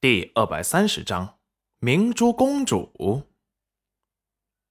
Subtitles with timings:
[0.00, 1.38] 第二百三十章
[1.80, 3.24] 明珠公主。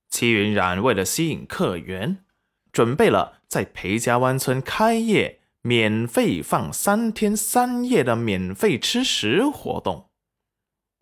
[0.10, 2.24] 戚云染为了吸引客源，
[2.72, 10.10] 准备了在裴家湾村开业、免费放三天三夜的免费吃食活动，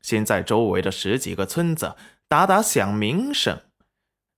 [0.02, 1.96] 先在周围的十几个村子
[2.28, 3.62] 打打响名声，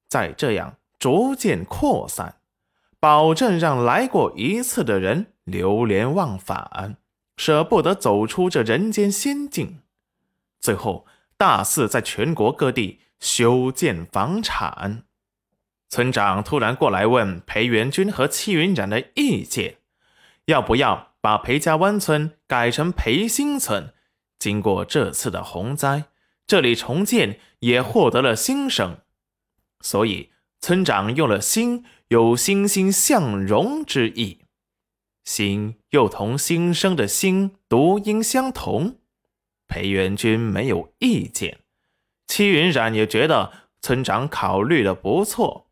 [0.10, 2.42] 再这样逐渐扩散，
[3.00, 6.98] 保证让来过一次的人流连忘返。
[7.38, 9.80] 舍不得走出这人间仙境，
[10.60, 11.06] 最后
[11.38, 15.04] 大肆在全国各地修建房产。
[15.90, 19.78] 村长突然过来问裴元军和戚云染的意见，
[20.46, 23.94] 要不要把裴家湾村改成裴新村？
[24.38, 26.06] 经过这次的洪灾，
[26.46, 28.98] 这里重建也获得了新生，
[29.82, 34.40] 所以村长用了“新”有欣欣向荣之意。
[35.28, 38.96] 心又同新生的“心”读音相同，
[39.68, 41.60] 裴元君没有意见，
[42.28, 43.52] 戚云染也觉得
[43.82, 45.70] 村长考虑的不错。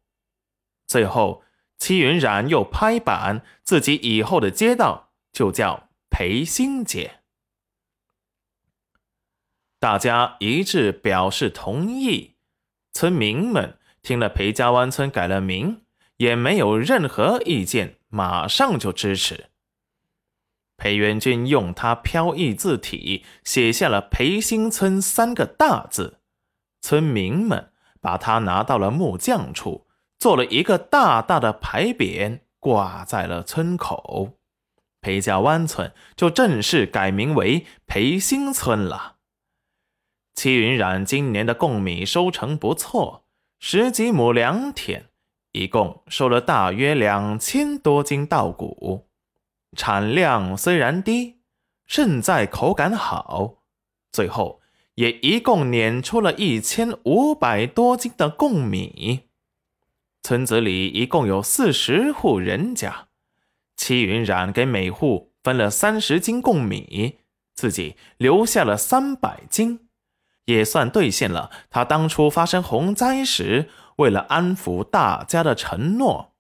[0.85, 1.41] 最后，
[1.77, 7.21] 戚云染又拍板，自己以后的街道就叫裴新街。
[9.79, 12.35] 大家一致表示同意，
[12.91, 15.83] 村民们听了裴家湾村改了名，
[16.17, 17.95] 也没有任何意见。
[18.15, 19.47] 马上就支持。
[20.77, 26.19] 裴元君用他飘逸字体写下了“裴新村”三个大字，
[26.81, 29.85] 村民们把它拿到了木匠处，
[30.17, 34.37] 做了一个大大的牌匾，挂在了村口。
[35.01, 39.17] 裴家湾村就正式改名为裴新村了。
[40.33, 43.25] 戚云染今年的贡米收成不错，
[43.59, 45.09] 十几亩良田。
[45.55, 49.07] 一共收了大约两千多斤稻谷，
[49.77, 51.35] 产量虽然低，
[51.85, 53.63] 胜在口感好。
[54.11, 54.61] 最后
[54.95, 59.29] 也一共碾出了一千五百多斤的贡米。
[60.21, 63.07] 村子里一共有四十户人家，
[63.77, 67.19] 戚云染给每户分了三十斤贡米，
[67.53, 69.84] 自己留下了三百斤，
[70.45, 73.69] 也算兑现了他当初发生洪灾时。
[73.97, 76.33] 为了安抚大家的承诺，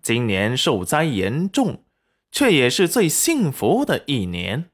[0.00, 1.84] 今年受灾严重，
[2.30, 4.70] 却也是最幸福的一年。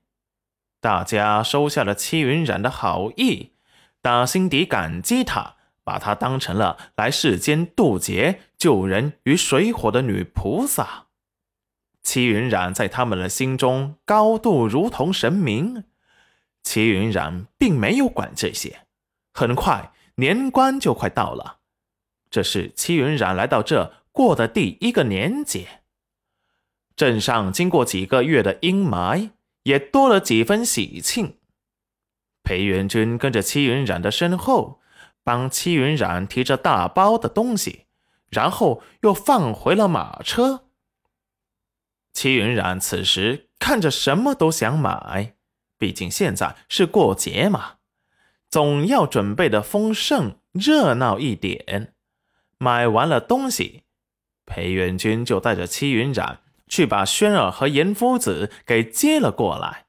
[0.80, 3.50] 大家收下了戚云染的好意，
[4.00, 11.06] 打心底感激他，把他当成了来世间渡劫、救人于水火的女菩萨。
[12.00, 15.82] 戚云染在他们的心中高度如同神明。
[16.62, 18.80] 齐云染并没有管这些。
[19.32, 21.58] 很快，年关就快到了。
[22.30, 25.82] 这是齐云染来到这过的第一个年节，
[26.96, 29.30] 镇上经过几个月的阴霾，
[29.62, 31.38] 也多了几分喜庆。
[32.42, 34.80] 裴元君跟着戚云染的身后，
[35.22, 37.86] 帮戚云染提着大包的东西，
[38.28, 40.64] 然后又放回了马车。
[42.12, 45.34] 戚云染此时看着什么都想买，
[45.78, 47.76] 毕竟现在是过节嘛，
[48.50, 51.94] 总要准备的丰盛热闹一点。
[52.58, 53.84] 买完了东西，
[54.44, 59.86] 裴元君就带着戚云染去把轩儿和严夫子给接了过来。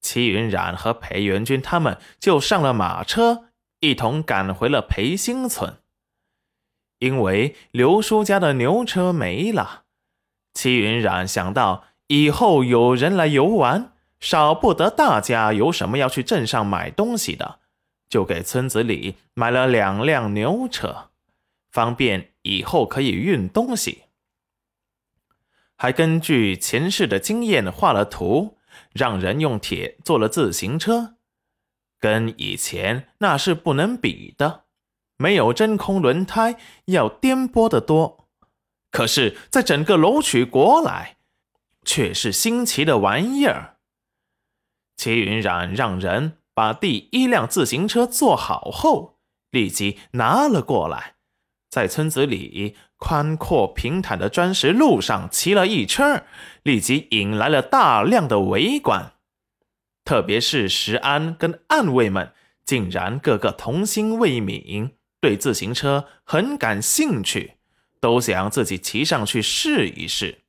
[0.00, 3.48] 戚云染和裴元君他们就上了马车，
[3.80, 5.76] 一同赶回了裴新村。
[7.00, 9.84] 因为刘叔家的牛车没了，
[10.54, 17.60] 戚云染想到以后有人来游玩，少不得大家有什么要去镇上买东西的，
[18.08, 21.08] 就给村子里买了两辆牛车。
[21.70, 24.06] 方便以后可以运东西，
[25.76, 28.58] 还根据前世的经验画了图，
[28.92, 31.14] 让人用铁做了自行车，
[32.00, 34.64] 跟以前那是不能比的，
[35.16, 38.28] 没有真空轮胎，要颠簸的多。
[38.90, 41.18] 可是，在整个楼曲国来，
[41.84, 43.76] 却是新奇的玩意儿。
[45.00, 49.16] 齐云染让人把第一辆自行车做好后，
[49.50, 51.14] 立即拿了过来。
[51.70, 56.22] 在村子里宽阔平坦的砖石路上骑了一圈，
[56.62, 59.14] 立即引来了大量的围观。
[60.04, 62.34] 特别是石安跟暗卫们，
[62.66, 67.54] 竟然个个童心未泯，对自行车很感兴趣，
[68.02, 70.40] 都想自己骑上去试一试。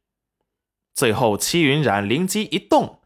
[0.93, 2.99] 最后，戚云染灵机一动，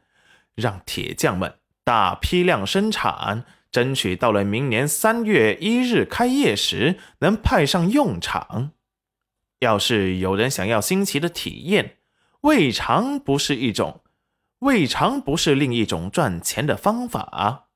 [0.56, 3.46] 让铁匠们大批量生产。
[3.72, 8.72] 争取到了明年三月一日开业时能派上用场。
[9.60, 11.98] 要是有人想要新奇的体验，
[12.40, 14.02] 未尝不是一种，
[14.60, 17.68] 未尝不是另一种赚钱的方法。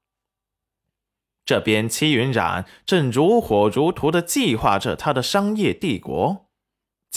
[1.43, 6.48] 这边戚云染正如火如荼地计划着他的商业帝国。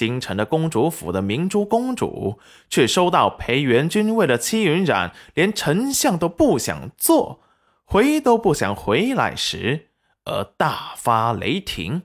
[0.02, 7.40] 京城的公主府的明珠公主却收到裴元君为了戚云染连丞相都不想做，
[7.84, 9.90] 回都不想回来时，
[10.24, 12.02] 而大发雷霆。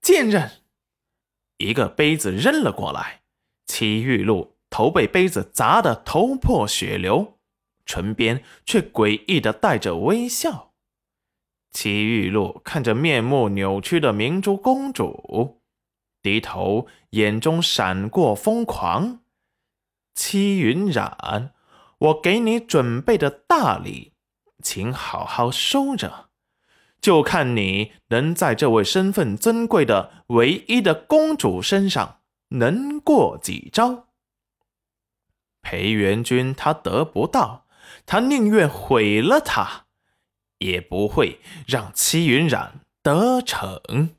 [0.00, 0.62] 贱人！
[1.56, 3.22] 一个杯子扔了过来，
[3.66, 7.38] 戚玉露头被杯子砸得头破血流，
[7.84, 10.70] 唇边却诡异的带着微笑。
[11.72, 15.55] 戚玉露看着面目扭曲的明珠公主，
[16.26, 19.20] 低头，眼中闪过疯狂。
[20.12, 21.52] 戚云染，
[21.98, 24.12] 我给你准备的大礼，
[24.60, 26.30] 请好好收着，
[27.00, 32.18] 就看你能在这位身份尊贵的唯一的公主身上
[32.48, 34.06] 能过几招。
[35.62, 37.66] 裴元君他得不到，
[38.04, 39.84] 他宁愿毁了他。
[40.58, 41.38] 也不会
[41.68, 44.16] 让戚云染得逞。